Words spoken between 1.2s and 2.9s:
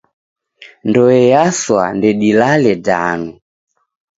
yaswa ndedilale